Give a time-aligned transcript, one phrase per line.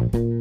[0.00, 0.39] Bye.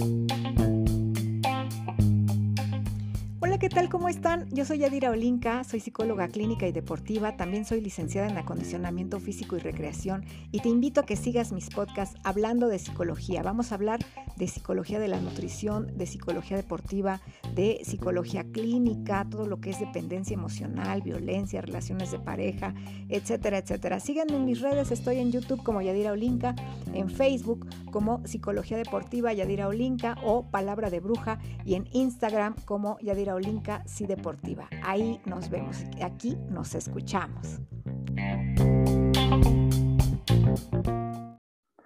[3.59, 3.89] ¿Qué tal?
[3.89, 4.47] ¿Cómo están?
[4.51, 9.57] Yo soy Yadira Olinka, soy psicóloga clínica y deportiva, también soy licenciada en acondicionamiento físico
[9.57, 13.43] y recreación y te invito a que sigas mis podcasts hablando de psicología.
[13.43, 13.99] Vamos a hablar
[14.37, 17.19] de psicología de la nutrición, de psicología deportiva,
[17.53, 22.73] de psicología clínica, todo lo que es dependencia emocional, violencia, relaciones de pareja,
[23.09, 23.99] etcétera, etcétera.
[23.99, 26.55] Síganme en mis redes, estoy en YouTube como Yadira Olinka,
[26.93, 32.97] en Facebook como Psicología Deportiva Yadira Olinka o Palabra de Bruja y en Instagram como
[32.99, 33.48] Yadira Olinka
[33.85, 34.69] Sí Deportiva.
[34.83, 37.59] Ahí nos vemos, aquí nos escuchamos.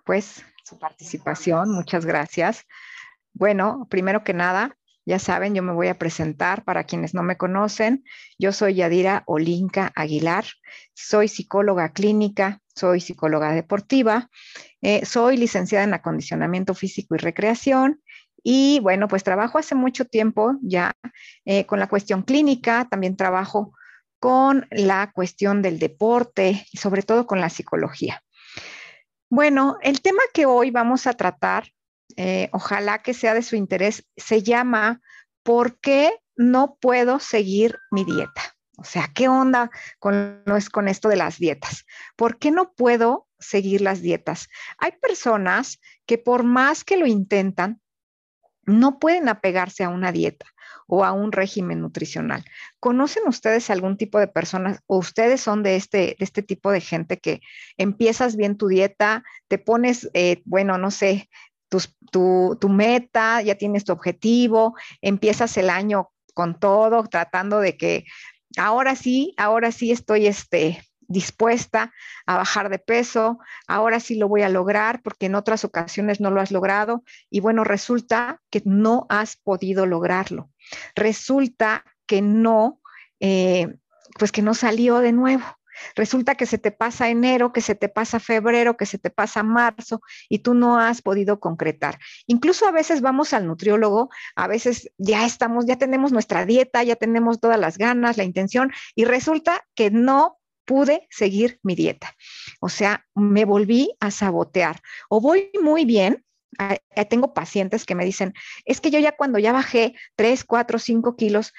[0.04, 2.66] Pues su participación, muchas gracias.
[3.34, 7.38] Bueno, primero que nada, ya saben, yo me voy a presentar para quienes no me
[7.38, 8.04] conocen.
[8.38, 10.46] Yo soy Yadira Olinka Aguilar,
[10.94, 14.30] soy psicóloga clínica, soy psicóloga deportiva,
[14.82, 18.02] eh, soy licenciada en acondicionamiento físico y recreación
[18.44, 20.92] y bueno, pues trabajo hace mucho tiempo ya
[21.46, 23.74] eh, con la cuestión clínica, también trabajo
[24.20, 28.24] con la cuestión del deporte y sobre todo con la psicología.
[29.30, 31.70] Bueno, el tema que hoy vamos a tratar,
[32.18, 35.02] eh, ojalá que sea de su interés, se llama
[35.42, 38.56] ¿Por qué no puedo seguir mi dieta?
[38.78, 41.86] O sea, ¿qué onda con, con esto de las dietas?
[42.16, 44.50] ¿Por qué no puedo seguir las dietas?
[44.78, 47.82] Hay personas que por más que lo intentan,
[48.66, 50.46] no pueden apegarse a una dieta
[50.88, 52.44] o a un régimen nutricional.
[52.80, 56.82] ¿Conocen ustedes algún tipo de personas o ustedes son de este, de este tipo de
[56.82, 57.42] gente que
[57.78, 61.30] empiezas bien tu dieta, te pones, eh, bueno, no sé,
[62.12, 68.06] tu, tu meta, ya tienes tu objetivo, empiezas el año con todo, tratando de que
[68.58, 70.84] ahora sí, ahora sí estoy este,
[71.14, 71.94] dispuesta
[72.26, 76.32] a bajar de peso, ahora sí lo voy a lograr porque en otras ocasiones no
[76.32, 80.50] lo has logrado y bueno, resulta que no has podido lograrlo.
[80.96, 82.82] Resulta que no,
[83.20, 83.78] eh,
[84.20, 85.46] pues que no salió de nuevo.
[85.96, 89.44] Resulta que se te pasa enero, que se te pasa febrero, que se te pasa
[89.44, 92.00] marzo y tú no has podido concretar.
[92.28, 96.96] Incluso a veces vamos al nutriólogo, a veces ya estamos, ya tenemos nuestra dieta, ya
[96.96, 102.16] tenemos todas las ganas, la intención y resulta que no pude seguir mi dieta.
[102.60, 104.82] O sea, me volví a sabotear.
[105.10, 106.24] O voy muy bien.
[107.10, 108.34] Tengo pacientes que me dicen,
[108.66, 111.52] es que yo ya cuando ya bajé 3, 4, 5 kilos,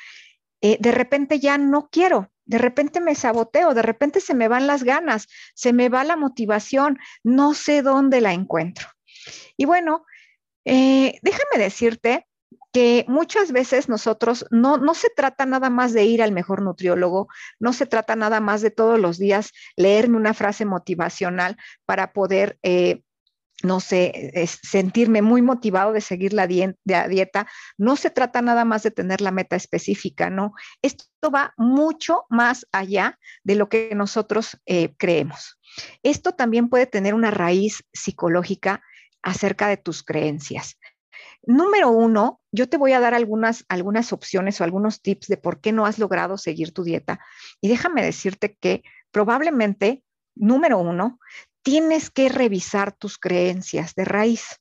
[0.60, 4.66] eh, de repente ya no quiero, de repente me saboteo, de repente se me van
[4.66, 8.88] las ganas, se me va la motivación, no sé dónde la encuentro.
[9.56, 10.04] Y bueno,
[10.64, 12.26] eh, déjame decirte
[12.74, 17.28] que muchas veces nosotros no, no se trata nada más de ir al mejor nutriólogo,
[17.60, 22.58] no se trata nada más de todos los días leerme una frase motivacional para poder...
[22.62, 23.02] Eh,
[23.62, 27.46] no sé, sentirme muy motivado de seguir la, dieta.
[27.78, 30.52] No se trata nada más de tener la meta específica, ¿no?
[30.82, 35.58] Esto va mucho más allá de lo que nosotros eh, creemos.
[36.02, 38.82] Esto también puede tener una raíz psicológica
[39.22, 40.76] acerca de tus creencias.
[41.42, 45.60] Número uno, yo te voy a dar algunas, algunas opciones o algunos tips de por
[45.60, 47.20] qué no has logrado seguir tu dieta.
[47.60, 50.02] Y déjame decirte que probablemente,
[50.34, 51.18] número uno,
[51.62, 54.60] tienes que revisar tus creencias de raíz.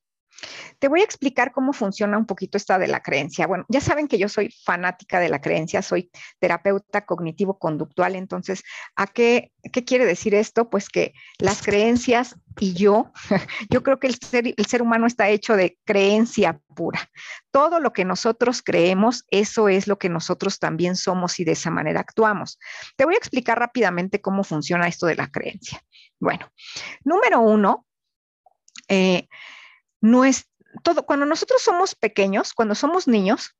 [0.80, 3.48] Te voy a explicar cómo funciona un poquito esta de la creencia.
[3.48, 8.64] Bueno, ya saben que yo soy fanática de la creencia, soy terapeuta cognitivo-conductual, entonces,
[8.96, 10.70] ¿a qué, qué quiere decir esto?
[10.70, 13.12] Pues que las creencias y yo,
[13.70, 17.10] yo creo que el ser, el ser humano está hecho de creencia pura.
[17.52, 21.70] Todo lo que nosotros creemos, eso es lo que nosotros también somos y de esa
[21.70, 22.60] manera actuamos.
[22.96, 25.84] Te voy a explicar rápidamente cómo funciona esto de la creencia.
[26.20, 26.52] Bueno,
[27.04, 27.86] número uno,
[28.88, 29.28] eh,
[31.06, 33.56] cuando nosotros somos pequeños, cuando somos niños,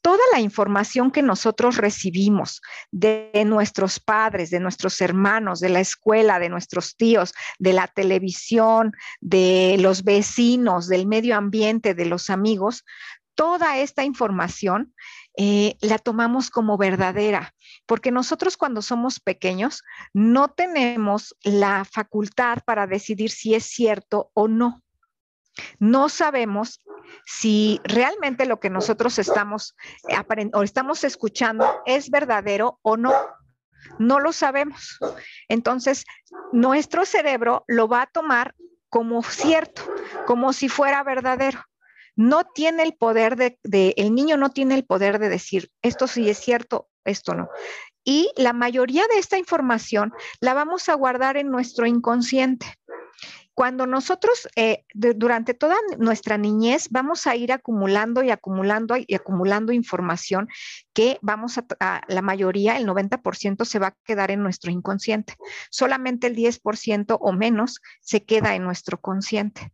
[0.00, 6.38] toda la información que nosotros recibimos de nuestros padres, de nuestros hermanos, de la escuela,
[6.38, 12.84] de nuestros tíos, de la televisión, de los vecinos, del medio ambiente, de los amigos,
[13.34, 14.94] toda esta información
[15.36, 17.54] eh, la tomamos como verdadera,
[17.86, 24.48] porque nosotros cuando somos pequeños no tenemos la facultad para decidir si es cierto o
[24.48, 24.82] no
[25.78, 26.80] no sabemos
[27.24, 29.74] si realmente lo que nosotros estamos
[30.52, 33.14] o estamos escuchando es verdadero o no.
[33.98, 34.98] No lo sabemos.
[35.48, 36.04] Entonces,
[36.52, 38.54] nuestro cerebro lo va a tomar
[38.88, 39.82] como cierto,
[40.26, 41.64] como si fuera verdadero.
[42.16, 46.06] No tiene el poder de, de, el niño no tiene el poder de decir, esto
[46.08, 47.48] sí es cierto, esto no.
[48.04, 52.66] Y la mayoría de esta información la vamos a guardar en nuestro inconsciente.
[53.58, 59.72] Cuando nosotros eh, durante toda nuestra niñez vamos a ir acumulando y acumulando y acumulando
[59.72, 60.46] información
[60.92, 65.34] que vamos a, la mayoría, el 90% se va a quedar en nuestro inconsciente.
[65.72, 69.72] Solamente el 10% o menos se queda en nuestro consciente.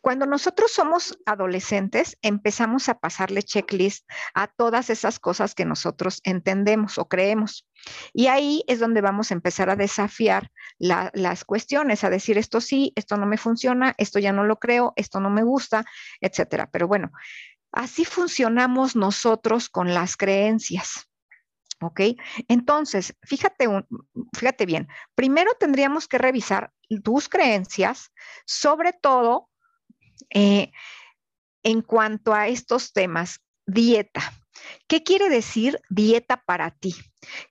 [0.00, 6.98] Cuando nosotros somos adolescentes, empezamos a pasarle checklist a todas esas cosas que nosotros entendemos
[6.98, 7.66] o creemos.
[8.12, 12.92] Y ahí es donde vamos a empezar a desafiar las cuestiones, a decir esto sí,
[12.96, 15.84] esto no me funciona, esto ya no lo creo, esto no me gusta,
[16.20, 16.68] etcétera.
[16.70, 17.12] Pero bueno,
[17.72, 21.08] así funcionamos nosotros con las creencias.
[21.82, 22.00] ¿Ok?
[22.48, 23.68] Entonces, fíjate,
[24.32, 26.72] fíjate bien, primero tendríamos que revisar
[27.04, 28.12] tus creencias,
[28.46, 29.50] sobre todo
[30.30, 30.72] eh,
[31.62, 34.22] en cuanto a estos temas, dieta.
[34.88, 36.94] ¿Qué quiere decir dieta para ti?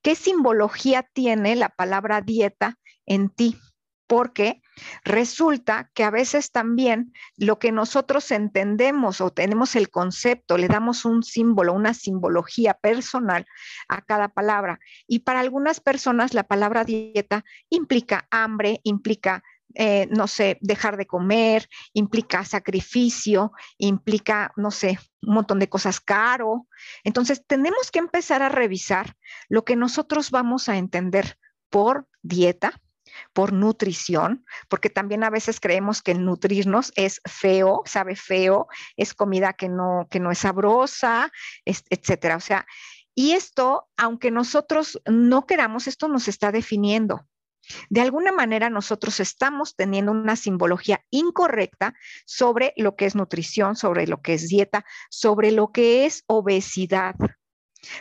[0.02, 3.58] ¿Qué simbología tiene la palabra dieta en ti?
[4.08, 4.62] Porque
[5.04, 11.06] resulta que a veces también lo que nosotros entendemos o tenemos el concepto, le damos
[11.06, 13.46] un símbolo, una simbología personal
[13.88, 14.80] a cada palabra.
[15.08, 19.44] Y para algunas personas la palabra dieta implica hambre, implica
[19.76, 26.00] eh, no sé, dejar de comer, implica sacrificio, implica, no sé, un montón de cosas
[26.00, 26.68] caro.
[27.04, 29.16] Entonces, tenemos que empezar a revisar
[29.50, 31.38] lo que nosotros vamos a entender
[31.70, 32.82] por dieta,
[33.34, 38.68] por nutrición, porque también a veces creemos que nutrirnos es feo, sabe feo,
[38.98, 41.32] es comida que no, que no es sabrosa,
[41.66, 42.38] etcétera.
[42.38, 42.66] O sea,
[43.14, 47.26] y esto, aunque nosotros no queramos, esto nos está definiendo.
[47.90, 51.94] De alguna manera nosotros estamos teniendo una simbología incorrecta
[52.26, 57.16] sobre lo que es nutrición, sobre lo que es dieta, sobre lo que es obesidad.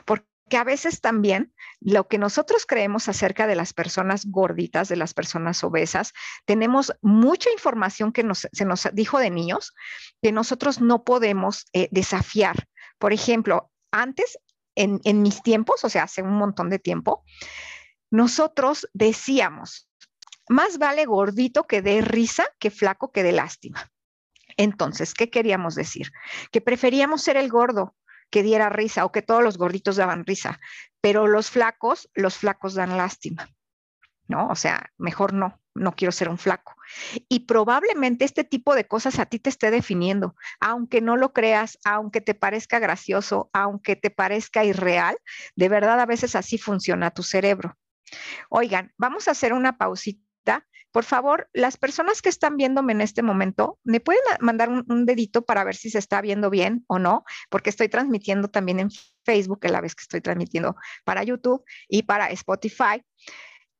[0.04, 0.24] Porque
[0.56, 5.64] a veces también lo que nosotros creemos acerca de las personas gorditas, de las personas
[5.64, 6.12] obesas,
[6.44, 9.74] tenemos mucha información que se nos dijo de niños
[10.22, 12.68] que nosotros no podemos eh, desafiar.
[12.98, 14.38] Por ejemplo, antes,
[14.76, 17.24] en, en mis tiempos, o sea, hace un montón de tiempo,
[18.14, 19.90] nosotros decíamos,
[20.48, 23.90] más vale gordito que dé risa que flaco que dé lástima.
[24.56, 26.12] Entonces, ¿qué queríamos decir?
[26.52, 27.96] Que preferíamos ser el gordo
[28.30, 30.60] que diera risa o que todos los gorditos daban risa,
[31.00, 33.48] pero los flacos, los flacos dan lástima,
[34.28, 34.46] ¿no?
[34.46, 36.76] O sea, mejor no, no quiero ser un flaco.
[37.28, 41.80] Y probablemente este tipo de cosas a ti te esté definiendo, aunque no lo creas,
[41.84, 45.16] aunque te parezca gracioso, aunque te parezca irreal,
[45.56, 47.76] de verdad a veces así funciona tu cerebro.
[48.50, 50.66] Oigan, vamos a hacer una pausita.
[50.92, 55.44] Por favor, las personas que están viéndome en este momento, ¿me pueden mandar un, dedito
[55.44, 57.24] para ver si se está viendo bien o no?
[57.50, 58.90] Porque estoy transmitiendo también en
[59.24, 63.02] Facebook a la vez que estoy transmitiendo para YouTube y para Spotify.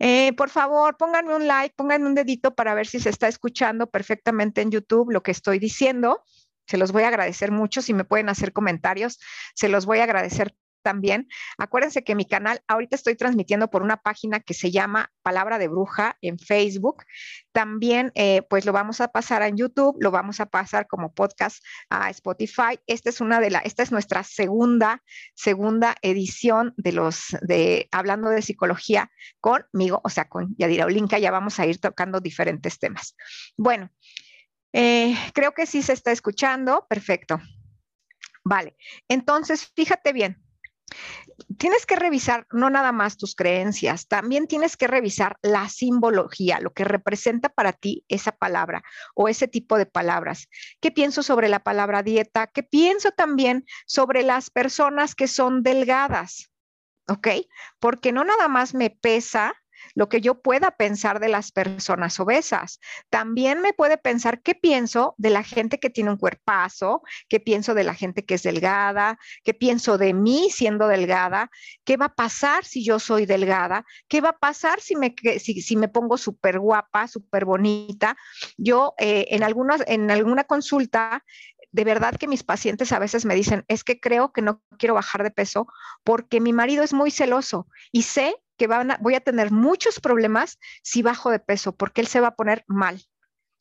[0.01, 3.89] Eh, por favor, pónganme un like, pónganme un dedito para ver si se está escuchando
[3.89, 6.25] perfectamente en YouTube lo que estoy diciendo.
[6.67, 7.81] Se los voy a agradecer mucho.
[7.83, 9.21] Si me pueden hacer comentarios,
[9.55, 10.55] se los voy a agradecer
[10.85, 11.27] también.
[11.59, 15.67] Acuérdense que mi canal, ahorita estoy transmitiendo por una página que se llama Palabra de
[15.67, 17.03] Bruja en Facebook.
[17.51, 21.65] También, eh, pues lo vamos a pasar en YouTube, lo vamos a pasar como podcast
[21.91, 22.79] a Spotify.
[22.87, 25.03] Esta es una de la, esta es nuestra segunda,
[25.35, 29.11] segunda edición de los, de Hablando de Psicología
[29.41, 33.17] conmigo, o sea, con Yadira Olinka, ya vamos a ir tocando diferentes temas.
[33.57, 33.91] Bueno,
[34.73, 36.87] eh, creo que sí se está escuchando.
[36.89, 37.41] Perfecto.
[38.45, 38.77] Vale,
[39.09, 40.44] entonces fíjate bien,
[41.59, 46.73] Tienes que revisar no nada más tus creencias, también tienes que revisar la simbología, lo
[46.73, 48.83] que representa para ti esa palabra
[49.15, 50.49] o ese tipo de palabras.
[50.81, 52.47] ¿Qué pienso sobre la palabra dieta?
[52.47, 56.51] ¿Qué pienso también sobre las personas que son delgadas?
[57.09, 57.29] ¿Ok?
[57.81, 59.55] Porque no nada más me pesa
[59.95, 62.81] lo que yo pueda pensar de las personas obesas.
[63.11, 67.75] También me puede pensar qué pienso de la gente que tiene un cuerpazo, qué pienso
[67.75, 71.51] de la gente que es delgada, qué pienso de mí siendo delgada,
[71.85, 75.77] qué va a pasar si yo soy delgada, qué va a pasar si me, si,
[75.77, 78.17] me pongo súper guapa, súper bonita.
[78.57, 81.23] Yo eh, en, algunas, en alguna consulta
[81.75, 84.95] de verdad que mis pacientes a veces me dicen, es que creo que no quiero
[84.95, 85.67] bajar de peso
[86.05, 88.69] porque mi marido es muy celoso y sé que
[89.01, 92.65] voy a tener muchos problemas si bajo de peso, porque él se va a poner
[92.67, 93.05] mal.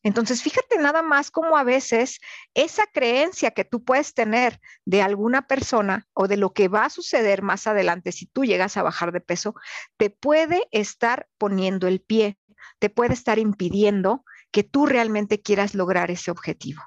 [0.04, 2.20] Entonces, fíjate nada más cómo a veces
[2.54, 6.90] esa creencia que tú puedes tener de alguna persona o de lo que va a
[6.90, 9.56] suceder más adelante si tú llegas a bajar de peso,
[9.96, 12.38] te puede estar poniendo el pie,
[12.80, 16.84] te puede estar impidiendo que tú realmente quieras lograr ese objetivo.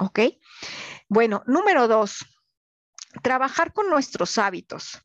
[0.00, 0.20] ¿Ok?
[1.08, 2.26] Bueno, número dos,
[3.22, 5.02] trabajar con nuestros hábitos.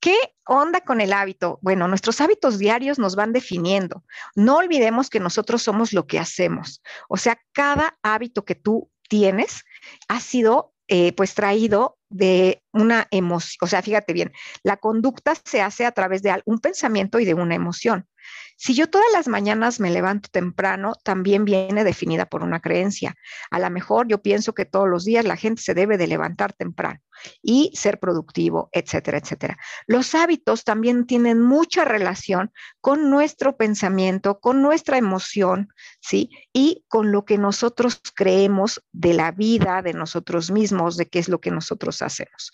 [0.00, 1.58] ¿Qué onda con el hábito?
[1.62, 4.04] Bueno, nuestros hábitos diarios nos van definiendo.
[4.34, 6.82] No olvidemos que nosotros somos lo que hacemos.
[7.08, 9.64] O sea, cada hábito que tú tienes
[10.08, 14.32] ha sido eh, pues traído de una emoción, o sea, fíjate bien,
[14.64, 18.08] la conducta se hace a través de un pensamiento y de una emoción.
[18.56, 23.14] Si yo todas las mañanas me levanto temprano, también viene definida por una creencia.
[23.50, 26.52] A lo mejor yo pienso que todos los días la gente se debe de levantar
[26.52, 27.00] temprano
[27.42, 29.58] y ser productivo, etcétera, etcétera.
[29.86, 35.68] Los hábitos también tienen mucha relación con nuestro pensamiento, con nuestra emoción,
[36.00, 36.30] ¿sí?
[36.52, 41.28] Y con lo que nosotros creemos de la vida, de nosotros mismos, de qué es
[41.28, 42.52] lo que nosotros hacemos.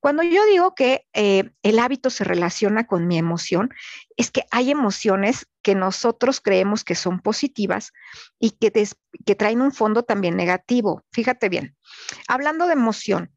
[0.00, 3.70] Cuando yo digo que eh, el hábito se relaciona con mi emoción,
[4.16, 7.92] es que hay emociones que nosotros creemos que son positivas
[8.38, 8.72] y que,
[9.26, 11.04] que traen un fondo también negativo.
[11.12, 11.76] Fíjate bien,
[12.26, 13.32] hablando de emoción,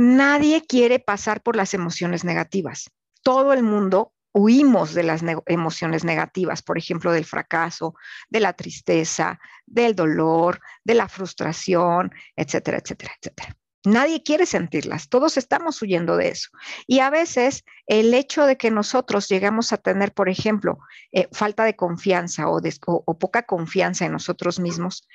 [0.00, 2.90] nadie quiere pasar por las emociones negativas.
[3.22, 7.94] Todo el mundo huimos de las emociones negativas, por ejemplo, del fracaso,
[8.30, 13.56] de la tristeza, del dolor, de la frustración, etcétera, etcétera, etcétera.
[13.84, 16.48] Nadie quiere sentirlas, todos estamos huyendo de eso.
[16.86, 20.78] Y a veces el hecho de que nosotros llegamos a tener, por ejemplo,
[21.12, 25.06] eh, falta de confianza o, o, poca confianza en nosotros mismos,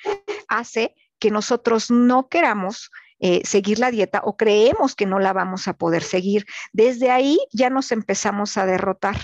[0.48, 5.67] hace que nosotros no queramos eh, seguir la dieta o creemos que no la vamos
[5.67, 6.45] a poder seguir.
[6.74, 9.17] Desde ahí ya nos empezamos a derrotar.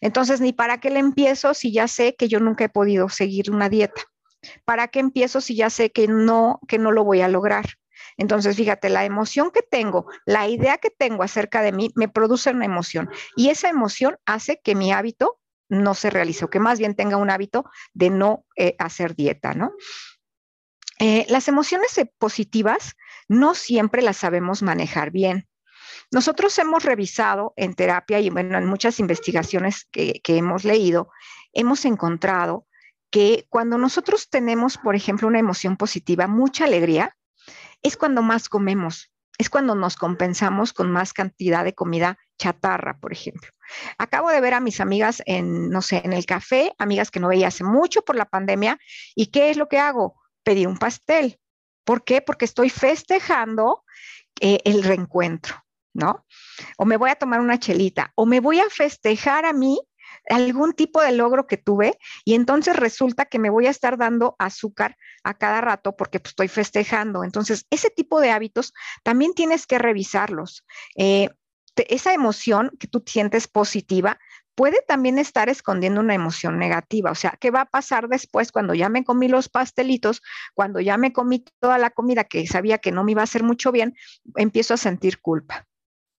[0.00, 3.50] Entonces, ni para qué le empiezo si ya sé que yo nunca he podido seguir
[3.50, 4.02] una dieta.
[4.64, 7.66] ¿Para qué empiezo si ya sé que no, que no lo voy a lograr?
[8.16, 12.50] Entonces, fíjate, la emoción que tengo, la idea que tengo acerca de mí, me produce
[12.50, 15.38] una emoción y esa emoción hace que mi hábito
[15.68, 17.64] no se realice o que más bien tenga un hábito
[17.94, 19.72] de no eh, hacer dieta, ¿no?
[20.98, 22.96] Eh, las emociones positivas
[23.28, 25.48] no siempre las sabemos manejar bien.
[26.10, 31.10] Nosotros hemos revisado en terapia y bueno, en muchas investigaciones que hemos leído,
[31.52, 32.66] hemos encontrado
[33.10, 37.16] que cuando nosotros tenemos, por ejemplo, una emoción positiva, mucha alegría,
[37.82, 43.12] es cuando más comemos, es cuando nos compensamos con más cantidad de comida chatarra, por
[43.12, 43.50] ejemplo.
[43.98, 47.28] Acabo de ver a mis amigas en, no sé, en el café, amigas que no
[47.28, 48.78] veía hace mucho por la pandemia,
[49.14, 50.21] ¿y qué es lo que hago?
[50.42, 51.38] Pedir un pastel.
[51.84, 52.20] ¿Por qué?
[52.22, 53.84] Porque estoy festejando
[54.40, 55.56] eh, el reencuentro,
[55.94, 56.26] ¿no?
[56.78, 59.78] O me voy a tomar una chelita, o me voy a festejar a mí
[60.28, 64.36] algún tipo de logro que tuve y entonces resulta que me voy a estar dando
[64.38, 67.24] azúcar a cada rato porque pues, estoy festejando.
[67.24, 68.72] Entonces, ese tipo de hábitos
[69.02, 70.64] también tienes que revisarlos.
[70.96, 71.28] Eh,
[71.76, 74.18] esa emoción que tú sientes positiva
[74.54, 77.10] puede también estar escondiendo una emoción negativa.
[77.10, 80.22] O sea, ¿qué va a pasar después cuando ya me comí los pastelitos,
[80.54, 83.42] cuando ya me comí toda la comida que sabía que no me iba a hacer
[83.42, 83.94] mucho bien?
[84.36, 85.66] Empiezo a sentir culpa.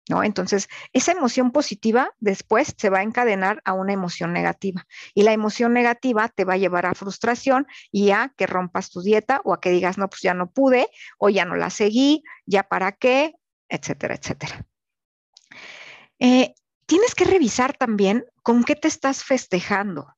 [0.09, 0.23] ¿no?
[0.23, 5.31] Entonces, esa emoción positiva después se va a encadenar a una emoción negativa y la
[5.31, 9.53] emoción negativa te va a llevar a frustración y a que rompas tu dieta o
[9.53, 10.87] a que digas, no, pues ya no pude
[11.17, 13.35] o ya no la seguí, ya para qué,
[13.69, 14.65] etcétera, etcétera.
[16.19, 16.53] Eh,
[16.93, 20.13] tienes que revisar también con qué te estás festejando.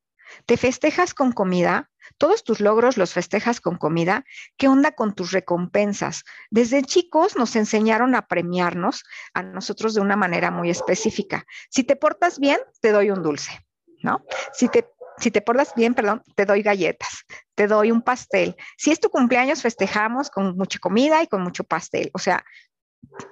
[0.45, 1.89] ¿Te festejas con comida?
[2.17, 4.25] Todos tus logros los festejas con comida.
[4.57, 6.25] ¿Qué onda con tus recompensas?
[6.49, 11.45] Desde chicos nos enseñaron a premiarnos a nosotros de una manera muy específica.
[11.69, 13.65] Si te portas bien, te doy un dulce,
[14.03, 14.25] ¿no?
[14.51, 14.85] Si te
[15.17, 17.23] si te portas bien, perdón, te doy galletas,
[17.55, 18.57] te doy un pastel.
[18.75, 22.11] Si es tu cumpleaños, festejamos con mucha comida y con mucho pastel.
[22.13, 22.43] O sea,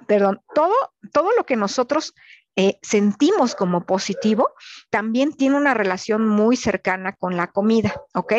[0.07, 0.73] perdón, todo,
[1.11, 2.13] todo lo que nosotros
[2.55, 4.49] eh, sentimos como positivo,
[4.89, 8.33] también tiene una relación muy cercana con la comida, ¿ok?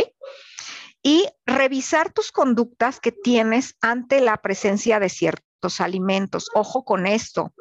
[1.03, 6.49] Y revisar tus conductas que tienes ante la presencia de ciertos alimentos.
[6.55, 7.53] Ojo con esto.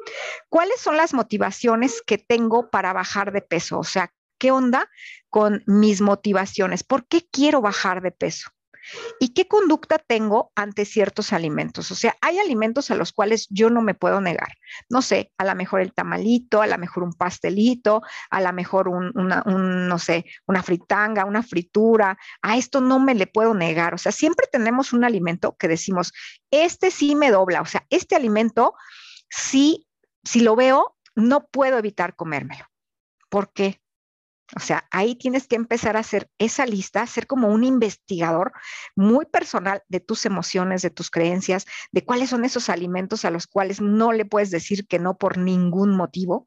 [0.48, 3.78] ¿Cuáles son las motivaciones que tengo para bajar de peso?
[3.78, 4.88] O sea, ¿qué onda
[5.28, 6.84] con mis motivaciones?
[6.84, 8.50] ¿Por qué quiero bajar de peso?
[9.18, 11.90] ¿Y qué conducta tengo ante ciertos alimentos?
[11.90, 14.54] O sea, hay alimentos a los cuales yo no me puedo negar.
[14.88, 18.88] No sé, a lo mejor el tamalito, a lo mejor un pastelito, a lo mejor
[18.88, 22.18] un, una, no sé, una fritanga, una fritura.
[22.42, 23.94] A esto no me le puedo negar.
[23.94, 26.12] O sea, siempre tenemos un alimento que decimos,
[26.50, 27.60] este sí me dobla.
[27.60, 28.74] O sea, este alimento,
[29.30, 29.86] sí,
[30.24, 32.64] si lo veo, no puedo evitar comérmelo.
[33.28, 33.80] ¿Por qué?
[34.56, 38.52] O sea, ahí tienes que empezar a hacer esa lista, ser como un investigador
[38.94, 43.46] muy personal de tus emociones, de tus creencias, de cuáles son esos alimentos a los
[43.46, 46.46] cuales no le puedes decir que no por ningún motivo.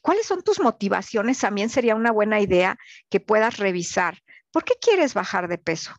[0.00, 1.38] ¿Cuáles son tus motivaciones?
[1.38, 2.78] También sería una buena idea
[3.10, 4.18] que puedas revisar.
[4.50, 5.92] ¿Por qué quieres bajar de peso?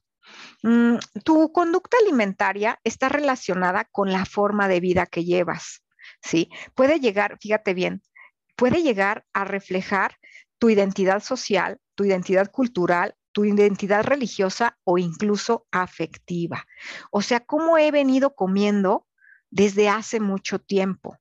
[0.63, 5.83] Mm, tu conducta alimentaria está relacionada con la forma de vida que llevas.
[6.21, 6.49] ¿sí?
[6.75, 8.01] Puede llegar, fíjate bien,
[8.55, 10.17] puede llegar a reflejar
[10.63, 16.65] tu identidad social, tu identidad cultural, tu identidad religiosa o incluso afectiva.
[17.11, 19.05] O sea, cómo he venido comiendo
[19.49, 21.19] desde hace mucho tiempo.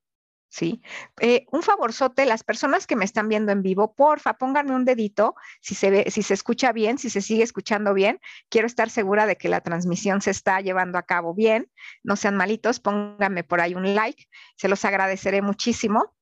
[0.49, 0.81] ¿sí?
[1.21, 5.35] Eh, un favorzote, las personas que me están viendo en vivo, porfa, pónganme un dedito
[5.61, 8.21] si se ve, si se escucha bien, si se sigue escuchando bien.
[8.49, 11.69] Quiero estar segura de que la transmisión se está llevando a cabo bien.
[12.05, 16.15] No sean malitos, pónganme por ahí un like, se los agradeceré muchísimo.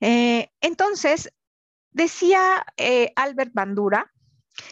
[0.00, 1.30] Eh, entonces,
[1.94, 4.10] decía eh, Albert Bandura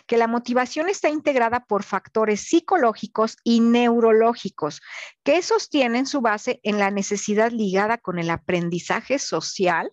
[0.06, 4.80] que la motivación está integrada por factores psicológicos y neurológicos
[5.24, 9.92] que sostienen su base en la necesidad ligada con el aprendizaje social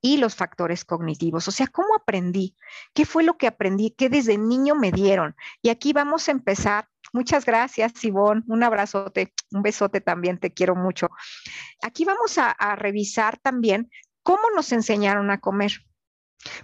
[0.00, 1.48] y los factores cognitivos.
[1.48, 2.56] O sea, ¿cómo aprendí?
[2.94, 3.90] ¿Qué fue lo que aprendí?
[3.90, 5.34] ¿Qué desde niño me dieron?
[5.60, 6.88] Y aquí vamos a empezar.
[7.12, 8.44] Muchas gracias, Sibón.
[8.46, 11.08] Un abrazote, un besote también, te quiero mucho.
[11.82, 13.90] Aquí vamos a, a revisar también
[14.22, 15.72] cómo nos enseñaron a comer.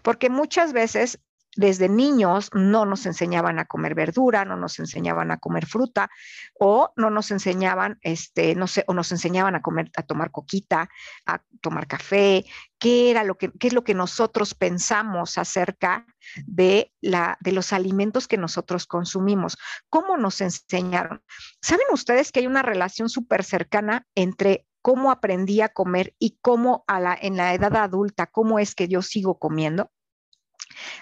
[0.02, 1.18] Porque muchas veces
[1.56, 6.10] desde niños no nos enseñaban a comer verdura, no nos enseñaban a comer fruta
[6.58, 10.88] o no nos enseñaban, este, no sé, o nos enseñaban a comer, a tomar coquita,
[11.26, 12.44] a tomar café,
[12.78, 16.06] qué era lo que, qué es lo que nosotros pensamos acerca
[16.46, 19.58] de, la, de los alimentos que nosotros consumimos,
[19.90, 21.22] cómo nos enseñaron.
[21.60, 26.84] ¿Saben ustedes que hay una relación súper cercana entre cómo aprendí a comer y cómo
[26.86, 29.90] a la, en la edad adulta, cómo es que yo sigo comiendo?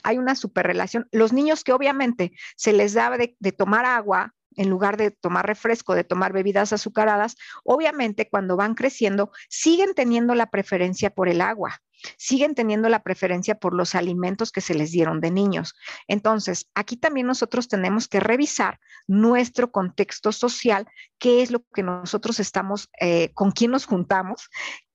[0.02, 1.08] Hay una superrelación.
[1.10, 5.46] Los niños que obviamente se les da de, de tomar agua en lugar de tomar
[5.46, 11.40] refresco, de tomar bebidas azucaradas, obviamente cuando van creciendo siguen teniendo la preferencia por el
[11.40, 11.80] agua
[12.16, 15.74] siguen teniendo la preferencia por los alimentos que se les dieron de niños.
[16.08, 20.86] Entonces, aquí también nosotros tenemos que revisar nuestro contexto social,
[21.18, 24.48] qué es lo que nosotros estamos, eh, con quién nos juntamos,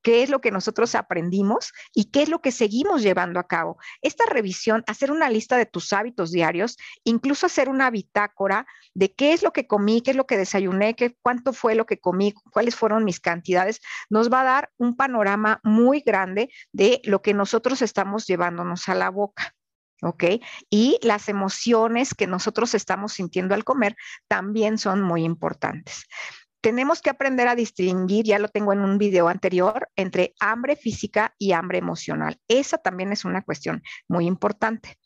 [0.06, 3.80] qué es lo que nosotros aprendimos y qué es lo que seguimos llevando a cabo.
[4.04, 9.34] Esta revisión, hacer una lista de tus hábitos diarios, incluso hacer una bitácora de qué
[9.34, 12.36] es lo que comí, qué es lo que desayuné, qué, cuánto fue lo que comí,
[12.52, 17.34] cuáles fueron mis cantidades, nos va a dar un panorama muy grande de lo que
[17.34, 19.56] nosotros estamos llevándonos a la boca.
[20.04, 20.24] ¿ok?
[20.70, 23.96] Y las emociones que nosotros estamos sintiendo al comer
[24.28, 26.06] también son muy importantes
[26.66, 31.36] tenemos que aprender a distinguir, ya lo tengo en un video anterior, entre hambre física
[31.38, 32.40] y hambre emocional.
[32.48, 34.98] Esa también es una cuestión muy importante.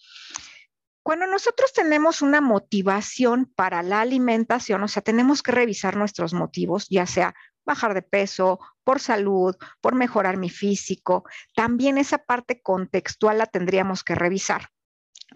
[1.04, 6.88] Cuando nosotros tenemos una motivación para la alimentación, o sea, tenemos que revisar nuestros motivos,
[6.90, 13.38] ya sea bajar de peso, por salud, por mejorar mi físico, también esa parte contextual
[13.38, 14.70] la tendríamos que revisar,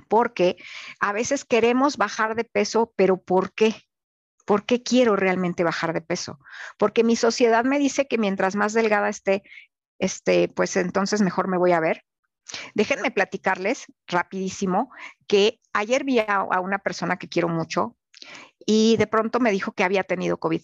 [0.08, 0.56] porque
[1.02, 3.76] a veces queremos bajar de peso, pero ¿por qué?
[4.46, 6.40] ¿Por qué quiero realmente bajar de peso?
[6.78, 9.44] Porque mi sociedad me dice que mientras más delgada esté,
[10.00, 12.04] este, pues entonces mejor me voy a ver.
[12.74, 14.92] Déjenme platicarles rapidísimo
[15.28, 17.96] que ayer vi a, una persona que quiero mucho
[18.66, 20.62] y de pronto me dijo que había tenido COVID,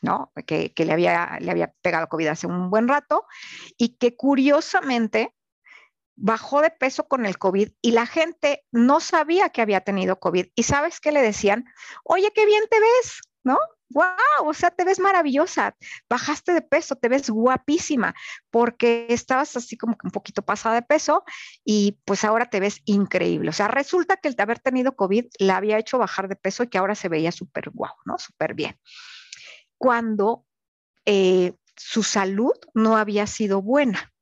[0.00, 0.32] ¿no?
[0.46, 3.26] Que, que le, había, le había pegado COVID hace un buen rato
[3.76, 5.34] y que curiosamente
[6.20, 10.46] bajó de peso con el COVID y la gente no sabía que había tenido COVID.
[10.54, 11.64] ¿Y sabes qué le decían?
[12.04, 13.58] Oye, qué bien te ves, ¿no?
[13.88, 14.46] ¡Wow!
[14.46, 15.74] O sea, te ves maravillosa,
[16.08, 18.14] bajaste de peso, te ves guapísima,
[18.50, 21.24] porque estabas así como que un poquito pasada de peso
[21.64, 23.50] y pues ahora te ves increíble.
[23.50, 26.68] O sea, resulta que el haber tenido COVID la había hecho bajar de peso y
[26.68, 28.18] que ahora se veía súper guau, ¿no?
[28.18, 28.78] Súper bien.
[29.76, 30.44] Cuando
[31.06, 34.12] eh, su salud no había sido buena.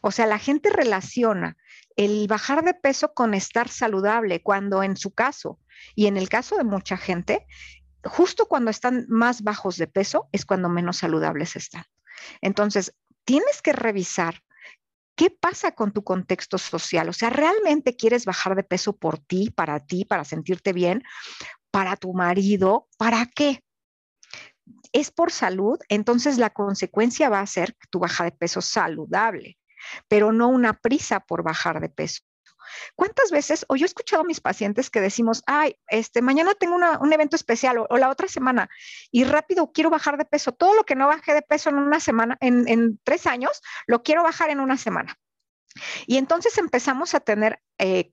[0.00, 1.56] O sea, la gente relaciona
[1.96, 5.58] el bajar de peso con estar saludable, cuando en su caso
[5.94, 7.46] y en el caso de mucha gente,
[8.04, 11.84] justo cuando están más bajos de peso es cuando menos saludables están.
[12.40, 14.42] Entonces, tienes que revisar
[15.16, 17.08] qué pasa con tu contexto social.
[17.08, 21.02] O sea, ¿realmente quieres bajar de peso por ti, para ti, para sentirte bien,
[21.70, 22.88] para tu marido?
[22.96, 23.62] ¿Para qué?
[24.92, 29.59] es por salud, entonces la consecuencia va a ser tu baja de peso saludable
[30.08, 32.22] pero no una prisa por bajar de peso.
[32.94, 36.76] ¿Cuántas veces, o yo he escuchado a mis pacientes que decimos, ay, este, mañana tengo
[36.76, 38.68] un evento especial o, la otra semana
[39.10, 40.52] y rápido quiero bajar de peso.
[40.52, 44.22] Todo lo que no bajé de peso en una semana, en, tres años, lo quiero
[44.22, 45.16] bajar en una semana.
[46.06, 48.12] Y entonces empezamos a tener eh,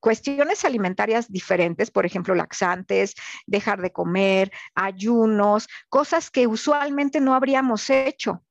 [0.00, 3.14] cuestiones alimentarias diferentes, por ejemplo, laxantes,
[3.46, 8.42] dejar de comer, ayunos, cosas que usualmente no habríamos hecho.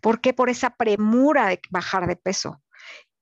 [0.00, 0.32] ¿Por qué?
[0.32, 2.62] Por esa premura de bajar de peso.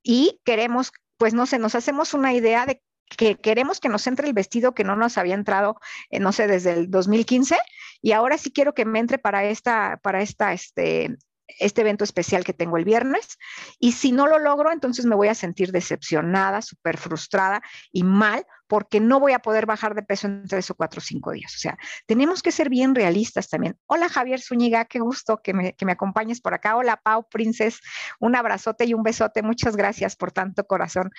[0.01, 2.81] Y queremos, pues no sé, nos hacemos una idea de
[3.17, 5.77] que queremos que nos entre el vestido que no nos había entrado,
[6.09, 7.57] eh, no sé, desde el 2015,
[8.01, 11.15] y ahora sí quiero que me entre para esta, para esta, este,
[11.59, 13.37] este evento especial que tengo el viernes.
[13.79, 18.45] Y si no lo logro, entonces me voy a sentir decepcionada, súper frustrada y mal
[18.73, 21.53] porque no voy a poder bajar de peso en tres o cuatro o cinco días.
[21.53, 23.77] O sea, tenemos que ser bien realistas también.
[23.85, 26.75] Hola Javier Zúñiga, qué gusto que me, que me acompañes por acá.
[26.75, 27.81] Hola Pau Princes,
[28.19, 29.43] un abrazote y un besote.
[29.43, 31.11] Muchas gracias por tanto corazón.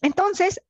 [0.00, 0.62] Entonces,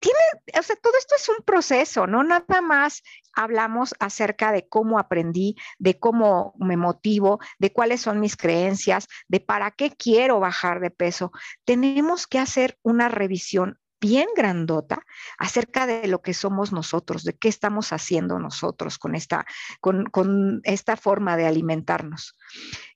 [0.00, 0.18] tiene,
[0.58, 5.54] o sea, todo esto es un proceso, no nada más hablamos acerca de cómo aprendí,
[5.78, 10.90] de cómo me motivo, de cuáles son mis creencias, de para qué quiero bajar de
[10.90, 11.30] peso.
[11.64, 15.02] Tenemos que hacer una revisión bien grandota
[15.38, 19.46] acerca de lo que somos nosotros, de qué estamos haciendo nosotros con esta,
[19.80, 22.36] con, esta forma de alimentarnos.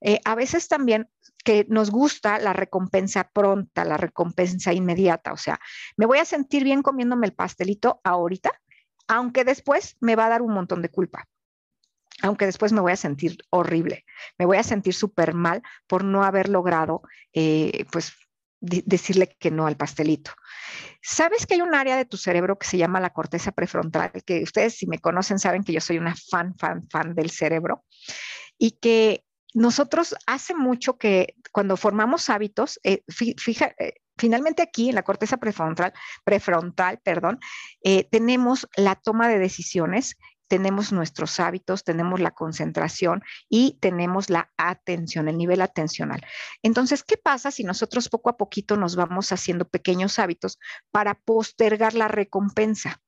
[0.00, 1.08] Eh, a veces también
[1.44, 5.58] que nos gusta la recompensa pronta, la recompensa inmediata, o sea,
[5.96, 8.52] me voy a sentir bien comiéndome el pastelito ahorita,
[9.08, 11.26] aunque después me va a dar un montón de culpa
[12.22, 14.04] aunque después me voy a sentir horrible,
[14.38, 18.12] me voy a sentir súper mal por no haber logrado, eh, pues,
[18.60, 20.30] decirle que no al pastelito.
[21.02, 24.12] ¿Sabes que hay un área de tu cerebro que se llama la corteza prefrontal?
[24.24, 27.84] Que ustedes si me conocen saben que yo soy una fan, fan, fan del cerebro
[28.56, 34.94] y que nosotros hace mucho que cuando formamos hábitos, eh, fija, eh, finalmente aquí en
[34.94, 35.92] la corteza prefrontal,
[36.24, 37.40] prefrontal perdón,
[37.82, 40.16] eh, tenemos la toma de decisiones
[40.52, 46.20] tenemos nuestros hábitos, tenemos la concentración y tenemos la atención, el nivel atencional.
[46.62, 50.58] Entonces, ¿qué pasa si nosotros poco a poquito nos vamos haciendo pequeños hábitos
[50.90, 53.00] para postergar la recompensa?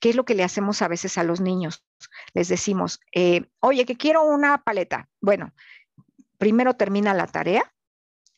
[0.00, 1.84] ¿Qué es lo que le hacemos a veces a los niños?
[2.32, 5.10] Les decimos, eh, oye, que quiero una paleta.
[5.20, 5.52] Bueno,
[6.38, 7.74] primero termina la tarea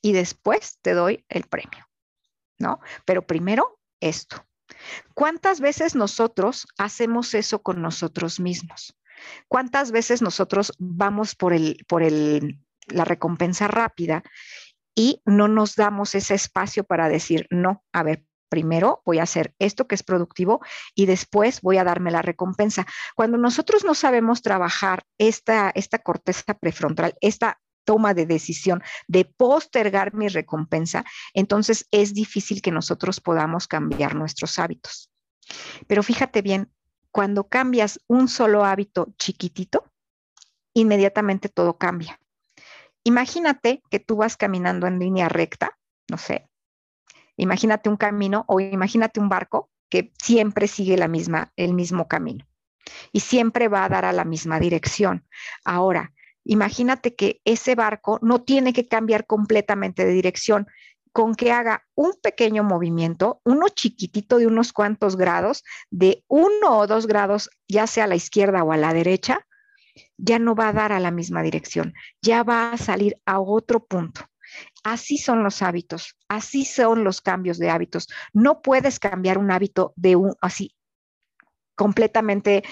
[0.02, 1.88] y después te doy el premio,
[2.58, 2.80] ¿no?
[3.04, 4.47] Pero primero esto.
[5.14, 8.96] ¿Cuántas veces nosotros hacemos eso con nosotros mismos?
[9.48, 14.22] ¿Cuántas veces nosotros vamos por, el, por el, la recompensa rápida
[14.94, 19.54] y no nos damos ese espacio para decir, no, a ver, primero voy a hacer
[19.58, 20.60] esto que es productivo
[20.94, 22.86] y después voy a darme la recompensa.
[23.14, 30.12] Cuando nosotros no sabemos trabajar esta, esta corteza prefrontal, esta toma de decisión de postergar
[30.12, 35.10] mi recompensa, entonces es difícil que nosotros podamos cambiar nuestros hábitos.
[35.86, 36.70] Pero fíjate bien,
[37.10, 39.90] cuando cambias un solo hábito chiquitito,
[40.74, 42.20] inmediatamente todo cambia.
[43.04, 45.78] Imagínate que tú vas caminando en línea recta,
[46.10, 46.46] no sé,
[47.38, 52.46] imagínate un camino o imagínate un barco que siempre sigue la misma, el mismo camino
[53.12, 55.26] y siempre va a dar a la misma dirección.
[55.64, 56.12] Ahora,
[56.44, 60.66] imagínate que ese barco no tiene que cambiar completamente de dirección,
[61.12, 66.86] con que haga un pequeño movimiento, uno chiquitito de unos cuantos grados, de uno o
[66.86, 69.46] dos grados, ya sea a la izquierda o a la derecha,
[70.16, 73.84] ya no va a dar a la misma dirección, ya va a salir a otro
[73.84, 74.22] punto.
[74.84, 78.08] Así son los hábitos, así son los cambios de hábitos.
[78.32, 80.74] No puedes cambiar un hábito de un así
[81.74, 82.64] completamente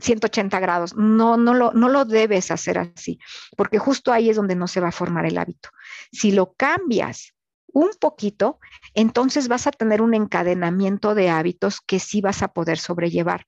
[0.00, 0.94] 180 grados.
[0.96, 3.18] No, no lo, no lo debes hacer así,
[3.56, 5.70] porque justo ahí es donde no se va a formar el hábito.
[6.12, 7.34] Si lo cambias
[7.66, 8.60] un poquito,
[8.94, 13.46] entonces vas a tener un encadenamiento de hábitos que sí vas a poder sobrellevar.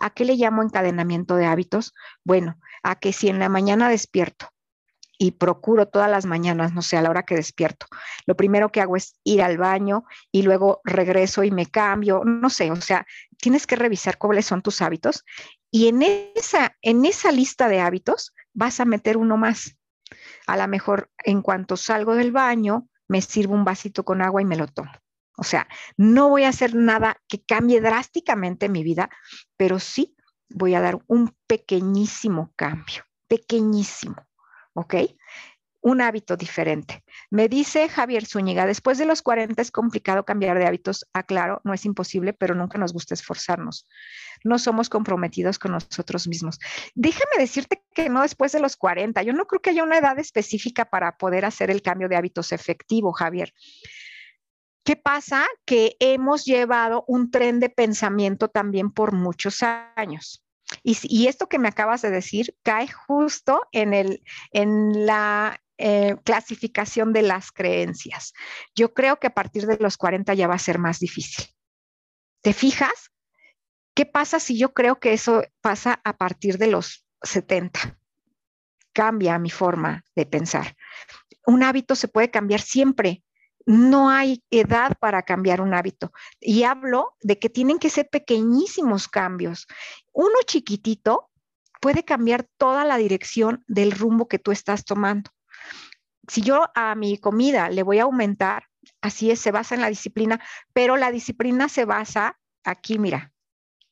[0.00, 1.94] ¿A qué le llamo encadenamiento de hábitos?
[2.24, 4.48] Bueno, a que si en la mañana despierto
[5.18, 7.86] y procuro todas las mañanas, no sé, a la hora que despierto.
[8.26, 12.50] Lo primero que hago es ir al baño y luego regreso y me cambio, no
[12.50, 13.04] sé, o sea,
[13.36, 15.24] tienes que revisar cuáles son tus hábitos
[15.70, 19.76] y en esa, en esa lista de hábitos vas a meter uno más.
[20.46, 24.46] A lo mejor en cuanto salgo del baño, me sirvo un vasito con agua y
[24.46, 24.92] me lo tomo.
[25.36, 29.08] O sea, no voy a hacer nada que cambie drásticamente mi vida,
[29.56, 30.16] pero sí
[30.48, 34.28] voy a dar un pequeñísimo cambio, pequeñísimo.
[34.78, 34.94] ¿ok?
[35.80, 37.04] Un hábito diferente.
[37.30, 41.06] Me dice Javier Zúñiga, después de los 40 es complicado cambiar de hábitos.
[41.12, 43.86] Aclaro, ah, no es imposible, pero nunca nos gusta esforzarnos.
[44.42, 46.58] No somos comprometidos con nosotros mismos.
[46.94, 49.22] Déjame decirte que no después de los 40.
[49.22, 52.50] Yo no creo que haya una edad específica para poder hacer el cambio de hábitos
[52.52, 53.54] efectivo, Javier.
[54.84, 55.46] ¿Qué pasa?
[55.64, 60.42] Que hemos llevado un tren de pensamiento también por muchos años.
[60.82, 67.12] Y, esto que me acabas de decir cae justo en, el, en la eh, clasificación
[67.12, 68.32] de las creencias.
[68.74, 71.46] Yo creo que a partir de los 40 ya va a ser más difícil.
[72.42, 73.12] ¿Te fijas?
[73.94, 77.98] ¿Qué pasa si yo creo que eso pasa a partir de los 70?
[78.92, 80.76] Cambia mi forma de pensar.
[81.46, 83.22] Un hábito se puede cambiar siempre,
[83.68, 86.10] no hay edad para cambiar un hábito.
[86.40, 89.66] Y hablo de que tienen que ser pequeñísimos cambios.
[90.12, 91.30] Uno chiquitito
[91.80, 95.30] puede cambiar toda la dirección del rumbo que tú estás tomando.
[96.28, 98.64] Si yo a mi comida le voy a aumentar,
[99.00, 100.40] así es, se basa en la disciplina,
[100.72, 103.32] pero la disciplina se basa aquí, mira,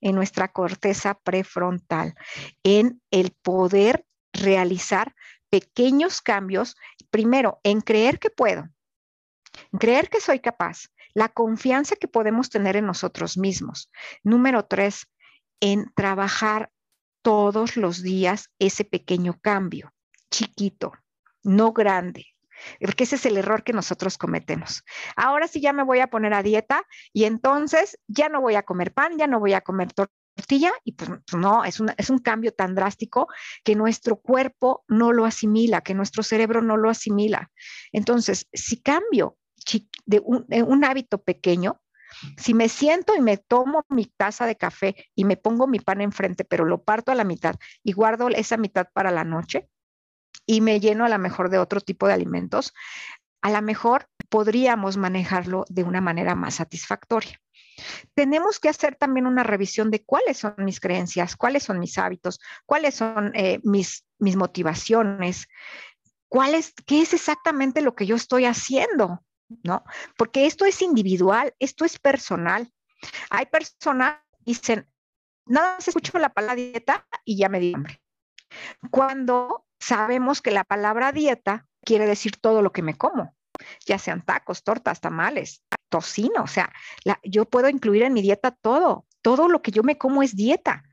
[0.00, 2.14] en nuestra corteza prefrontal,
[2.62, 5.14] en el poder realizar
[5.50, 6.76] pequeños cambios,
[7.10, 8.68] primero, en creer que puedo,
[9.72, 13.90] en creer que soy capaz, la confianza que podemos tener en nosotros mismos.
[14.22, 15.06] Número tres,
[15.60, 16.70] en trabajar
[17.22, 19.94] todos los días ese pequeño cambio,
[20.30, 20.92] chiquito,
[21.46, 22.26] no grande,
[22.80, 24.82] porque ese es el error que nosotros cometemos.
[25.14, 26.82] Ahora sí ya me voy a poner a dieta
[27.12, 30.92] y entonces ya no voy a comer pan, ya no voy a comer tortilla y
[30.92, 33.28] pues, no, es, es un cambio tan drástico
[33.64, 37.50] que nuestro cuerpo no lo asimila, que nuestro cerebro no lo asimila.
[37.92, 39.38] Entonces, si cambio
[40.04, 41.80] de un, de un hábito pequeño,
[42.36, 46.00] si me siento y me tomo mi taza de café y me pongo mi pan
[46.00, 49.68] enfrente, pero lo parto a la mitad y guardo esa mitad para la noche
[50.46, 52.72] y me lleno a lo mejor de otro tipo de alimentos,
[53.42, 57.40] a lo mejor podríamos manejarlo de una manera más satisfactoria.
[58.14, 62.40] Tenemos que hacer también una revisión de cuáles son mis creencias, cuáles son mis hábitos,
[62.64, 65.48] cuáles son eh, mis, mis motivaciones,
[66.28, 69.22] cuál es, qué es exactamente lo que yo estoy haciendo.
[69.62, 69.84] ¿no?
[70.16, 72.72] Porque esto es individual, esto es personal.
[73.30, 74.90] Hay personas que dicen,
[75.46, 78.02] nada más escucho la palabra dieta y ya me di hambre.
[78.90, 83.34] Cuando sabemos que la palabra dieta quiere decir todo lo que me como,
[83.86, 86.72] ya sean tacos, tortas, tamales, tocino, o sea,
[87.22, 90.84] yo puedo incluir en mi dieta todo, todo lo que yo me como es dieta,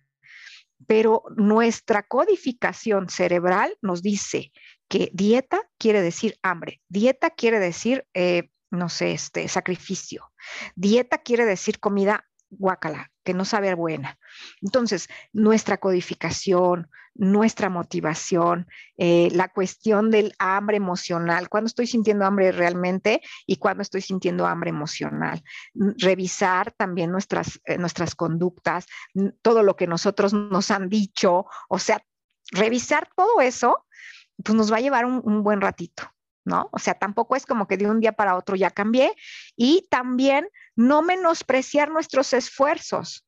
[0.88, 4.52] pero nuestra codificación cerebral nos dice
[4.88, 10.32] que dieta quiere decir hambre, dieta quiere decir, eh, no sé, este, sacrificio,
[10.76, 12.26] dieta quiere decir comida
[12.58, 14.18] guacala, que no sabe buena.
[14.62, 22.52] Entonces, nuestra codificación, nuestra motivación, eh, la cuestión del hambre emocional, cuando estoy sintiendo hambre
[22.52, 25.44] realmente y cuando estoy sintiendo hambre emocional.
[25.74, 28.88] Revisar también nuestras, eh, nuestras conductas,
[29.42, 32.04] todo lo que nosotros nos han dicho, o sea,
[32.52, 33.86] revisar todo eso
[34.44, 36.04] pues nos va a llevar un, buen ratito.
[36.46, 36.70] ¿No?
[36.72, 39.14] O sea, tampoco es como que de un día para otro ya cambié
[39.56, 43.26] y también no menospreciar nuestros esfuerzos,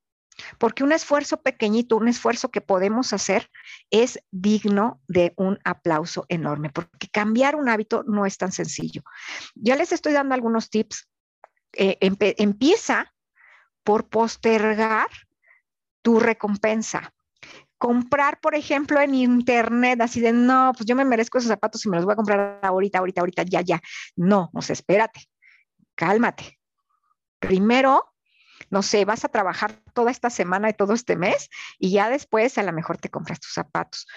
[0.58, 3.50] porque un esfuerzo pequeñito, un esfuerzo que podemos hacer
[3.90, 9.02] es digno de un aplauso enorme, porque cambiar un hábito no es tan sencillo.
[9.56, 11.08] Ya les estoy dando algunos tips.
[11.74, 13.14] Eh, empieza
[13.84, 15.08] por postergar
[16.02, 17.15] tu recompensa
[17.86, 21.90] comprar, por ejemplo, en internet, así de, no, pues yo me merezco esos zapatos y
[21.90, 23.80] me los voy a comprar ahorita, ahorita, ahorita, ya, ya.
[24.16, 25.22] No, o sea, espérate,
[25.94, 26.60] cálmate.
[27.38, 28.04] Primero,
[28.72, 32.58] no sé, vas a trabajar toda esta semana y todo este mes y ya después
[32.58, 34.08] a lo mejor te compras tus zapatos.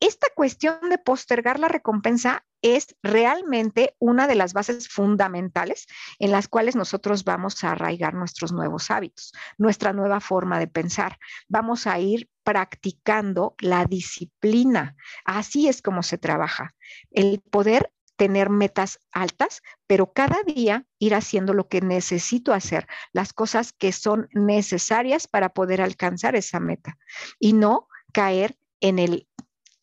[0.00, 5.86] Esta cuestión de postergar la recompensa es realmente una de las bases fundamentales
[6.18, 11.18] en las cuales nosotros vamos a arraigar nuestros nuevos hábitos, nuestra nueva forma de pensar.
[11.48, 14.96] Vamos a ir practicando la disciplina.
[15.26, 16.74] Así es como se trabaja.
[17.10, 23.34] El poder tener metas altas, pero cada día ir haciendo lo que necesito hacer, las
[23.34, 26.96] cosas que son necesarias para poder alcanzar esa meta
[27.38, 29.28] y no caer en, el,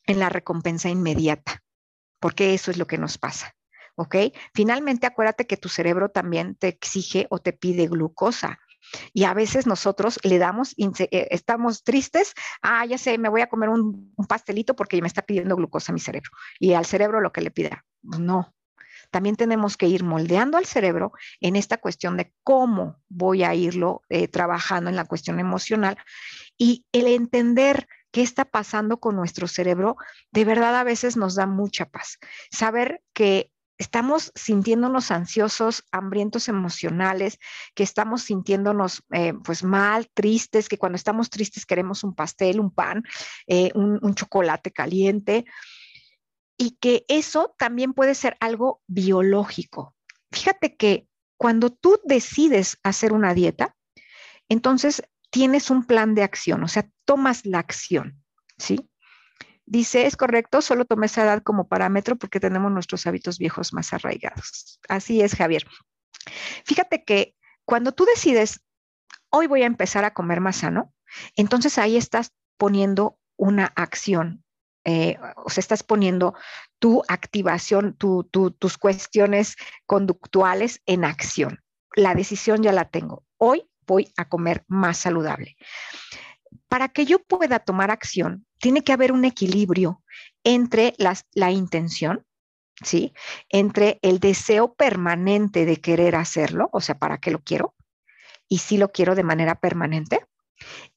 [0.08, 1.62] en la recompensa inmediata
[2.26, 3.56] porque eso es lo que nos pasa.
[3.94, 4.16] ¿Ok?
[4.56, 8.58] Finalmente, acuérdate que tu cerebro también te exige o te pide glucosa.
[9.14, 13.48] Y a veces nosotros le damos, eh, estamos tristes, ah, ya sé, me voy a
[13.48, 16.32] comer un, pastelito porque me está pidiendo glucosa mi cerebro.
[16.60, 17.86] Y al cerebro lo que le pida.
[18.02, 18.54] No.
[19.12, 24.02] También tenemos que ir moldeando al cerebro en esta cuestión de cómo voy a irlo
[24.10, 25.98] eh, trabajando en la cuestión emocional
[26.58, 29.98] y el entender qué está pasando con nuestro cerebro,
[30.32, 32.18] de verdad a veces nos da mucha paz.
[32.50, 37.40] Saber que estamos sintiéndonos ansiosos, hambrientos emocionales,
[37.74, 42.72] que estamos sintiéndonos eh, pues mal, tristes, que cuando estamos tristes queremos un pastel, un
[42.72, 43.04] pan,
[43.48, 45.46] eh, un, un chocolate caliente,
[46.58, 49.94] y que eso también puede ser algo biológico.
[50.32, 51.08] Fíjate que
[51.38, 53.76] cuando tú decides hacer una dieta,
[54.48, 58.24] entonces tienes un plan de acción, o sea, tomas la acción,
[58.58, 58.90] ¿sí?
[59.68, 63.94] Dice, es correcto, solo tomé esa edad como parámetro porque tenemos nuestros hábitos viejos más
[63.94, 64.80] arraigados.
[64.88, 65.66] Así es, Javier.
[66.66, 68.62] Fíjate que cuando tú decides,
[69.30, 70.94] hoy voy a empezar a comer más sano,
[71.36, 74.44] entonces ahí estás poniendo una acción,
[74.84, 76.36] eh, o sea, estás poniendo
[76.80, 79.56] tu activación, tus cuestiones
[79.88, 81.64] conductuales en acción.
[81.96, 83.24] La decisión ya la tengo.
[83.38, 85.56] Hoy voy a comer más saludable.
[86.68, 90.02] Para que yo pueda tomar acción, tiene que haber un equilibrio
[90.44, 92.26] entre la intención,
[92.82, 93.14] ¿sí?
[93.48, 97.76] Entre el deseo permanente de querer hacerlo, o sea, ¿para qué lo quiero?
[98.50, 100.26] Y si lo quiero de manera permanente.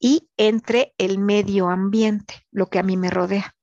[0.00, 3.54] Y entre el medio ambiente, lo que a mí me rodea.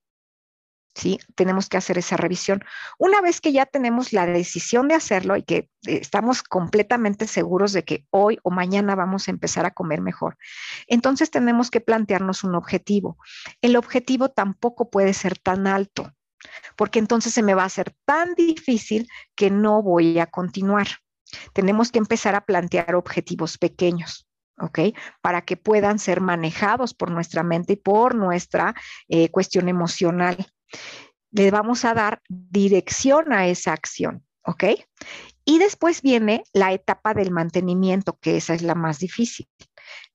[0.95, 1.19] ¿Sí?
[1.35, 2.63] Tenemos que hacer esa revisión.
[2.97, 5.69] Una vez que ya tenemos la decisión de hacerlo y que eh,
[6.01, 10.37] estamos completamente seguros de que hoy o mañana vamos a empezar a comer mejor,
[10.87, 13.17] entonces tenemos que plantearnos un objetivo.
[13.61, 16.13] El objetivo tampoco puede ser tan alto,
[16.77, 20.87] porque entonces se me va a hacer tan difícil que no voy a continuar.
[21.53, 24.27] Tenemos que empezar a plantear objetivos pequeños.
[24.57, 24.79] ¿ok?
[25.19, 28.73] Para que puedan ser manejados por nuestra mente y por nuestra
[29.09, 30.47] eh, cuestión emocional
[31.31, 34.63] le vamos a dar dirección a esa acción, ¿ok?
[35.43, 39.47] Y después viene la etapa del mantenimiento, que esa es la más difícil,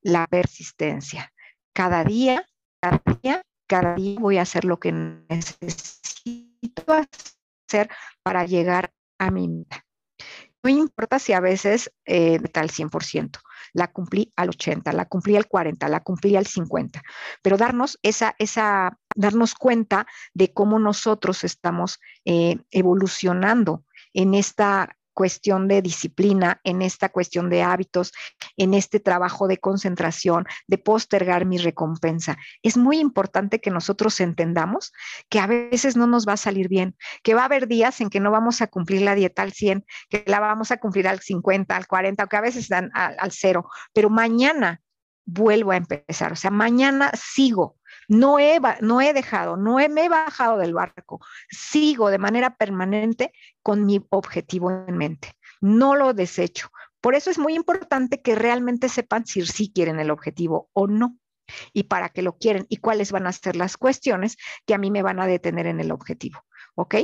[0.01, 1.33] la persistencia.
[1.73, 2.47] Cada día,
[2.81, 7.91] cada día, cada día voy a hacer lo que necesito hacer
[8.23, 9.85] para llegar a mi meta.
[10.63, 13.41] No importa si a veces eh, está al 100%,
[13.73, 17.03] la cumplí al 80, la cumplí al 40, la cumplí al 50,
[17.43, 25.69] pero darnos esa, esa, darnos cuenta de cómo nosotros estamos eh, evolucionando en esta cuestión
[25.69, 28.11] de disciplina, en esta cuestión de hábitos,
[28.57, 32.39] en este trabajo de concentración, de postergar mi recompensa.
[32.63, 34.95] Es muy importante que nosotros entendamos
[35.29, 38.09] que a veces no nos va a salir bien, que va a haber días en
[38.09, 41.21] que no vamos a cumplir la dieta al 100, que la vamos a cumplir al
[41.21, 44.81] 50, al 40, o que a veces dan al, al cero, pero mañana
[45.27, 47.77] vuelvo a empezar, o sea, mañana sigo
[48.11, 53.33] no he, no he dejado, no me he bajado del barco, sigo de manera permanente
[53.63, 56.71] con mi objetivo en mente, no lo desecho.
[57.01, 61.17] Por eso es muy importante que realmente sepan si sí quieren el objetivo o no
[61.73, 64.91] y para qué lo quieren y cuáles van a ser las cuestiones que a mí
[64.91, 66.45] me van a detener en el objetivo.
[66.75, 66.97] ¿Ok?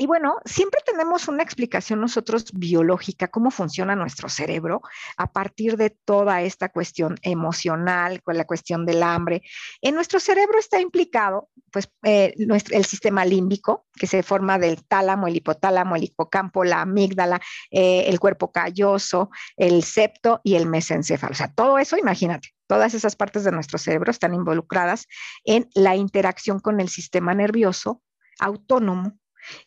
[0.00, 4.80] Y bueno, siempre tenemos una explicación nosotros biológica, cómo funciona nuestro cerebro
[5.18, 9.42] a partir de toda esta cuestión emocional, con la cuestión del hambre.
[9.82, 12.32] En nuestro cerebro está implicado pues, eh,
[12.70, 17.38] el sistema límbico, que se forma del tálamo, el hipotálamo, el hipocampo, la amígdala,
[17.70, 21.32] eh, el cuerpo calloso, el septo y el mesencéfalo.
[21.32, 25.06] O sea, todo eso, imagínate, todas esas partes de nuestro cerebro están involucradas
[25.44, 28.00] en la interacción con el sistema nervioso
[28.38, 29.19] autónomo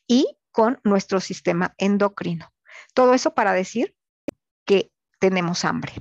[0.08, 2.54] y con nuestro sistema endocrino.
[2.94, 3.96] Todo eso para decir
[4.66, 5.94] que tenemos hambre.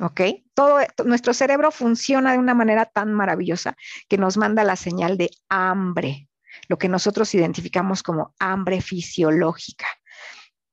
[0.00, 0.20] ¿Ok?
[0.54, 3.76] Todo nuestro cerebro funciona de una manera tan maravillosa
[4.08, 6.28] que nos manda la señal de hambre,
[6.68, 9.86] lo que nosotros identificamos como hambre fisiológica.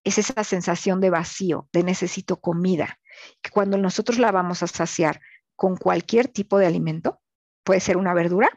[0.04, 3.00] Es esa sensación de vacío, de necesito comida,
[3.42, 5.22] que cuando nosotros la vamos a saciar
[5.56, 7.22] con cualquier tipo de alimento,
[7.64, 8.50] puede ser una verdura,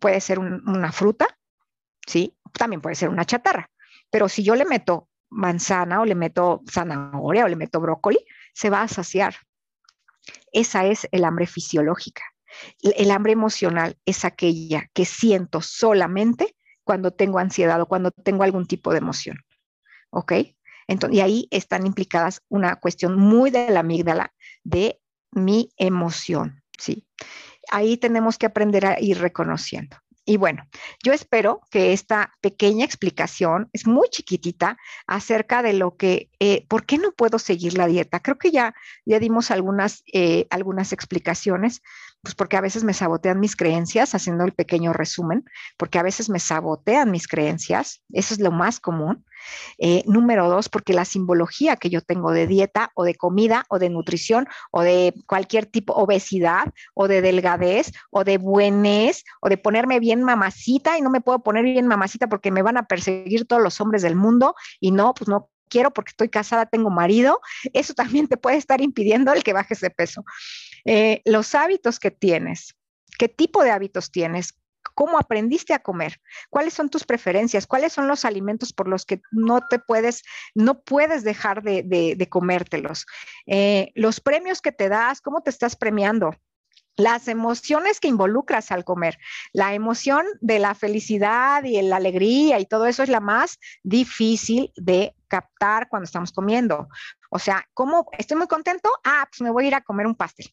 [0.00, 1.38] puede ser una fruta,
[2.06, 2.35] ¿sí?
[2.56, 3.70] También puede ser una chatarra,
[4.10, 8.18] pero si yo le meto manzana o le meto zanahoria o le meto brócoli,
[8.54, 9.34] se va a saciar.
[10.52, 12.22] Esa es el hambre fisiológica.
[12.80, 18.66] El hambre emocional es aquella que siento solamente cuando tengo ansiedad o cuando tengo algún
[18.66, 19.38] tipo de emoción.
[20.10, 20.32] ¿Ok?
[20.86, 25.00] Entonces, y ahí están implicadas una cuestión muy de la amígdala de
[25.32, 27.06] mi emoción, ¿sí?
[27.70, 29.96] Ahí tenemos que aprender a ir reconociendo.
[30.28, 30.66] Y bueno,
[31.04, 36.84] yo espero que esta pequeña explicación es muy chiquitita acerca de lo que, eh, ¿por
[36.84, 38.18] qué no puedo seguir la dieta?
[38.18, 41.80] Creo que ya, ya dimos algunas, eh, algunas explicaciones,
[42.22, 45.44] pues porque a veces me sabotean mis creencias, haciendo el pequeño resumen,
[45.76, 49.24] porque a veces me sabotean mis creencias, eso es lo más común.
[49.78, 53.78] Eh, número dos, porque la simbología que yo tengo de dieta o de comida o
[53.78, 59.58] de nutrición o de cualquier tipo, obesidad o de delgadez o de buenez o de
[59.58, 63.46] ponerme bien mamacita y no me puedo poner bien mamacita porque me van a perseguir
[63.46, 67.40] todos los hombres del mundo y no, pues no quiero porque estoy casada, tengo marido,
[67.72, 70.24] eso también te puede estar impidiendo el que bajes de peso.
[70.84, 72.76] Eh, los hábitos que tienes,
[73.18, 74.54] qué tipo de hábitos tienes,
[74.96, 79.20] cómo aprendiste a comer, cuáles son tus preferencias, cuáles son los alimentos por los que
[79.30, 80.22] no te puedes,
[80.54, 83.04] no puedes dejar de, comértelos,
[83.46, 86.34] eh, los premios que te das, cómo te estás premiando,
[86.96, 89.18] las emociones que involucras al comer.
[89.52, 94.72] La emoción de la felicidad y la alegría y todo eso es la más difícil
[94.76, 96.88] de captar cuando estamos comiendo.
[97.30, 98.88] O sea, ¿cómo estoy muy contento?
[99.04, 100.46] Ah, pues me voy a ir a comer un pastel.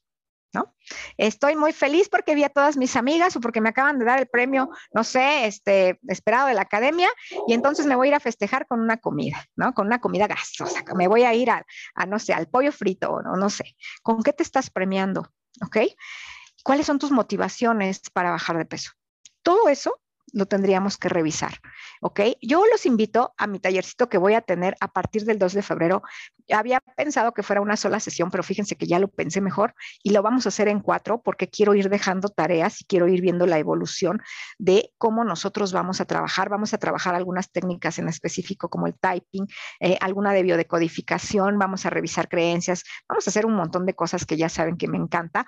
[0.54, 0.76] ¿No?
[1.18, 4.20] Estoy muy feliz porque vi a todas mis amigas o porque me acaban de dar
[4.20, 7.10] el premio, no sé, este, esperado de la academia,
[7.48, 9.74] y entonces me voy a ir a festejar con una comida, ¿no?
[9.74, 11.66] Con una comida gasosa, me voy a ir a,
[12.08, 13.76] no sé, al pollo frito, o no, no sé.
[14.02, 15.32] ¿Con qué te estás premiando?
[15.66, 15.78] ¿Ok?
[16.64, 18.92] ¿Cuáles son tus motivaciones para bajar de peso?
[19.42, 20.00] Todo eso
[20.34, 21.54] lo tendríamos que revisar.
[22.02, 22.20] ¿Ok?
[22.42, 25.62] Yo los invito a mi tallercito que voy a tener a partir del 2 de
[25.62, 26.02] febrero.
[26.52, 30.12] Había pensado que fuera una sola sesión, pero fíjense que ya lo pensé mejor y
[30.12, 33.46] lo vamos a hacer en cuatro porque quiero ir dejando tareas y quiero ir viendo
[33.46, 34.22] la evolución
[34.58, 36.50] de cómo nosotros vamos a trabajar.
[36.50, 39.48] Vamos a trabajar algunas técnicas en específico como el typing,
[39.80, 44.26] eh, alguna de biodecodificación, vamos a revisar creencias, vamos a hacer un montón de cosas
[44.26, 45.46] que ya saben que me encanta.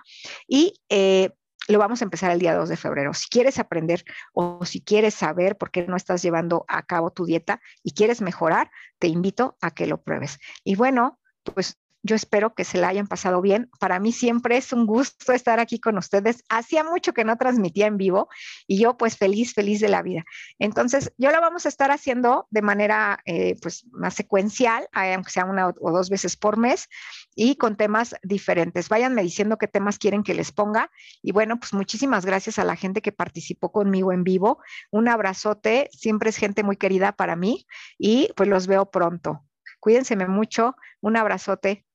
[0.47, 1.31] Y eh,
[1.67, 3.13] lo vamos a empezar el día 2 de febrero.
[3.13, 4.03] Si quieres aprender
[4.33, 8.21] o si quieres saber por qué no estás llevando a cabo tu dieta y quieres
[8.21, 10.39] mejorar, te invito a que lo pruebes.
[10.63, 13.67] Y bueno, pues yo espero que se la hayan pasado bien.
[13.79, 16.43] Para mí siempre es un gusto estar aquí con ustedes.
[16.49, 18.29] Hacía mucho que no transmitía en vivo
[18.67, 20.23] y yo pues feliz, feliz de la vida.
[20.59, 25.45] Entonces, yo lo vamos a estar haciendo de manera eh, pues más secuencial, aunque sea
[25.45, 26.89] una o dos veces por mes
[27.33, 28.87] y con temas diferentes.
[28.87, 30.91] Váyanme diciendo qué temas quieren que les ponga.
[31.23, 34.59] Y bueno, pues muchísimas gracias a la gente que participó conmigo en vivo.
[34.91, 37.65] Un abrazote, siempre es gente muy querida para mí
[37.97, 39.43] y pues los veo pronto.
[39.79, 41.85] Cuídense mucho, un abrazote.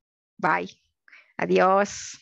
[0.41, 0.69] Bye.
[1.39, 2.19] Adiós.